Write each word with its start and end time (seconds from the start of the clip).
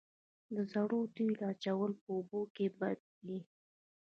د 0.55 0.57
زړو 0.71 0.99
تیلو 1.15 1.43
اچول 1.51 1.91
په 2.01 2.07
اوبو 2.15 2.41
کې 2.55 2.65
بد 2.79 2.99
دي؟ 3.25 3.39